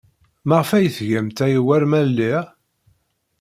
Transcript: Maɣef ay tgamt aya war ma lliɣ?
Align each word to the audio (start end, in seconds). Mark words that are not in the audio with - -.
Maɣef 0.47 0.69
ay 0.77 0.87
tgamt 0.97 1.37
aya 1.45 1.59
war 1.65 1.83
ma 1.91 1.99
lliɣ? 2.09 2.43